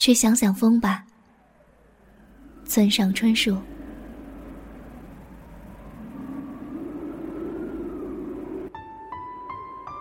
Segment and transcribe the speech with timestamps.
[0.00, 1.04] 去想想风吧。
[2.64, 3.54] 村上春树。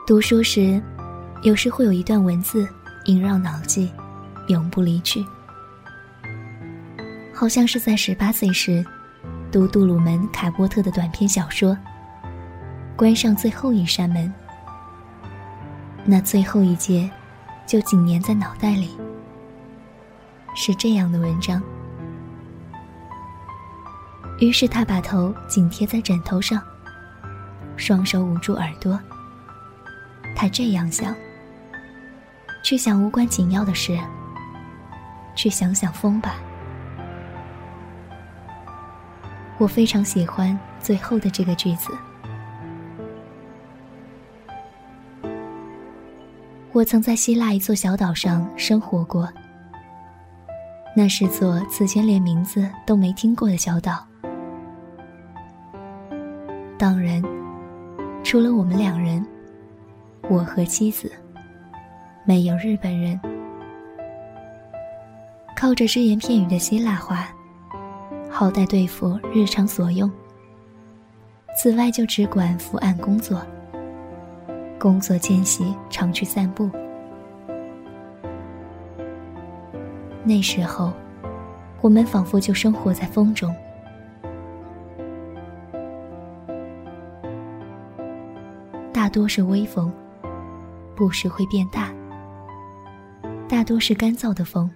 [0.07, 0.81] 读书时，
[1.43, 2.65] 有时会有一段文字
[3.08, 3.92] 萦绕脑际，
[4.47, 5.24] 永不离去。
[7.34, 8.84] 好像是在十八岁时，
[9.52, 11.78] 读杜鲁门·卡波特的短篇小说。
[12.96, 14.34] 关上最后一扇门，
[16.05, 17.09] 那最后一节，
[17.68, 18.97] 就紧粘在脑袋里。
[20.55, 21.62] 是这样的文章。
[24.40, 26.62] 于是他把头紧贴在枕头上，
[27.76, 28.99] 双手捂住耳朵。
[30.35, 31.13] 他这样想：
[32.63, 33.99] 去想无关紧要的事，
[35.35, 36.35] 去想想风吧。
[39.57, 41.91] 我非常喜欢最后的这个句子。
[46.71, 49.27] 我曾在希腊一座小岛上生活过，
[51.01, 54.05] 那是座此前连名字都没听过的小岛。
[56.77, 57.23] 当然，
[58.21, 59.25] 除了我们两人。
[60.29, 61.09] 我和妻子，
[62.25, 63.17] 没有日本人，
[65.55, 67.30] 靠着只言片语的希腊话，
[68.30, 70.11] 好歹对付日常所用。
[71.58, 73.42] 此外，就只管伏案工作。
[74.77, 76.70] 工作间隙，常去散步。
[80.30, 80.94] 那时候，
[81.82, 83.52] 我们仿佛就生活在风中。
[88.94, 89.92] 大多是微风。
[90.96, 91.92] 不时会变大，
[93.48, 94.70] 大多是干燥的风，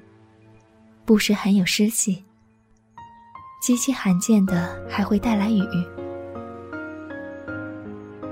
[1.03, 2.23] 不时含有湿气，
[3.61, 5.61] 极其罕见的还会带来雨。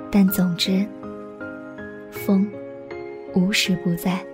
[0.10, 0.88] 但总之，
[2.10, 2.50] 风
[3.36, 4.26] 无时不在。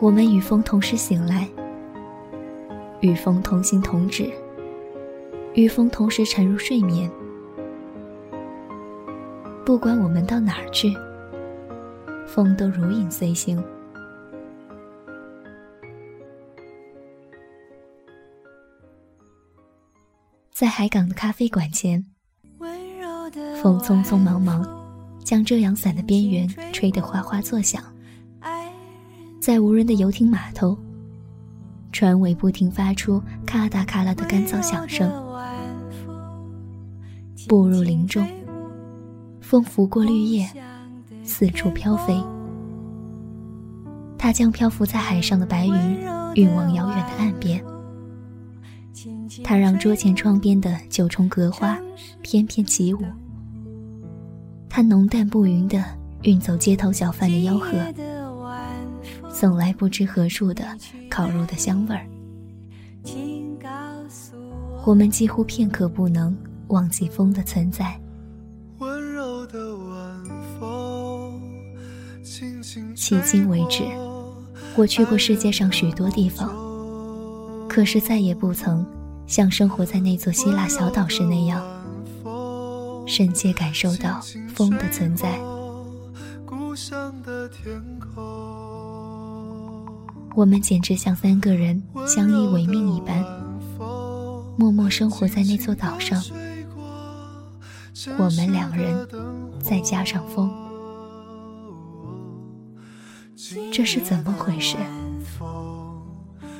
[0.00, 1.48] 我们与风同时醒来，
[3.00, 4.30] 与风同行同止，
[5.54, 7.10] 与风同时沉入睡眠。
[9.66, 10.96] 不管我们到哪儿去，
[12.28, 13.62] 风都如影随形。
[20.52, 22.06] 在海港的咖啡馆前，
[23.60, 24.64] 风匆匆忙忙，
[25.24, 27.82] 将遮阳伞的边缘吹得哗哗作响。
[29.48, 30.76] 在无人的游艇码头，
[31.90, 35.10] 船尾不停发出咔嗒咔啦的干燥响声。
[37.48, 38.22] 步入林中。
[39.40, 40.46] 风拂过绿叶，
[41.22, 42.22] 四处飘飞。
[44.18, 45.72] 它将漂浮在海上的白云
[46.34, 47.64] 运往遥远的岸边。
[49.42, 51.78] 它让桌前窗边的九重格花
[52.20, 53.00] 翩翩起舞。
[54.68, 55.82] 它浓淡不匀地
[56.24, 57.72] 运走街头小贩的吆喝，
[59.40, 60.64] 送来不知何处的
[61.08, 62.04] 烤肉的香味儿。
[64.84, 66.36] 我们几乎片刻不能
[66.70, 67.96] 忘记风的存在。
[72.96, 73.84] 迄今为止，
[74.74, 76.52] 我去过世界上许多地方，
[77.68, 78.84] 可是再也不曾
[79.28, 81.64] 像生活在那座希腊小岛时那样，
[83.06, 85.38] 深切感受到风的存在。
[90.38, 93.24] 我们简直像三个人相依为命一般，
[94.56, 96.22] 默默生活在那座岛上。
[98.16, 99.04] 我们两人，
[99.60, 100.48] 再加上风。
[103.72, 104.76] 这是怎么回事？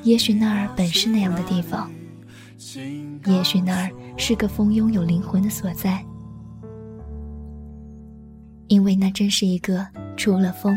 [0.02, 1.88] 也许那儿本是那样的地方，
[3.26, 6.04] 也许那儿是个风拥有灵魂的所在，
[8.66, 9.86] 因为那真是一个
[10.16, 10.76] 除了风，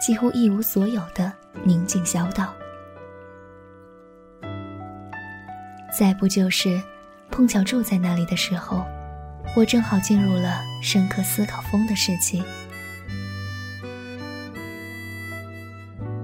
[0.00, 1.30] 几乎一无所有的
[1.64, 2.54] 宁静小岛。
[5.98, 6.80] 再不就是
[7.30, 8.84] 碰巧住在那里的时候，
[9.56, 12.42] 我正好进入了深刻思考风的时期。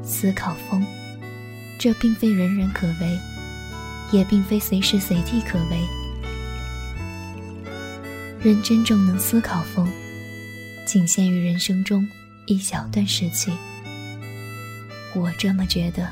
[0.03, 0.87] 思考风，
[1.79, 3.19] 这并非人人可为，
[4.13, 5.81] 也并非随时随地可为。
[8.41, 9.89] 人真正能思考风，
[10.87, 12.07] 仅限于人生中
[12.47, 13.51] 一小段时期。
[15.15, 16.09] 我这么觉得。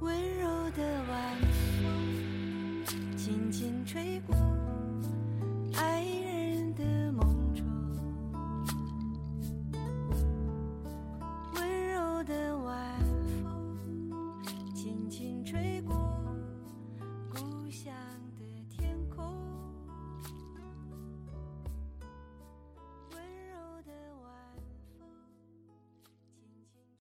[0.00, 1.36] 温柔的晚
[1.80, 2.84] 风，
[3.16, 4.36] 轻轻吹过。